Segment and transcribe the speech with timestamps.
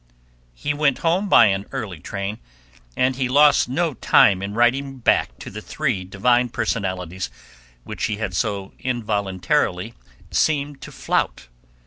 [0.55, 2.39] He went home by an early train,
[2.97, 7.29] and he lost no time in writing back to the three divine personalities
[7.83, 9.93] which he had so involuntarily
[10.31, 11.49] seemed to flout.